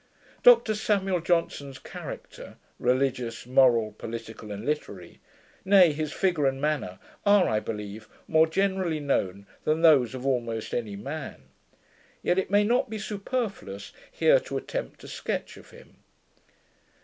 Dr 0.41 0.73
Samuel 0.73 1.19
Johnson's 1.21 1.77
character, 1.77 2.55
religious, 2.79 3.45
moral, 3.45 3.91
political, 3.91 4.51
and 4.51 4.65
literary, 4.65 5.19
nay 5.63 5.91
his 5.93 6.11
figure 6.11 6.47
and 6.47 6.59
manner, 6.59 6.97
are, 7.23 7.47
I 7.47 7.59
believe, 7.59 8.09
more 8.27 8.47
generally 8.47 8.99
known 8.99 9.45
than 9.63 9.83
those 9.83 10.15
of 10.15 10.25
almost 10.25 10.73
any 10.73 10.95
man; 10.95 11.43
yet 12.23 12.39
it 12.39 12.49
may 12.49 12.63
not 12.63 12.89
be 12.89 12.97
superfluous 12.97 13.93
here 14.11 14.39
to 14.39 14.57
attempt 14.57 15.03
a 15.03 15.07
sketch 15.07 15.55
of 15.55 15.69
him. 15.69 15.97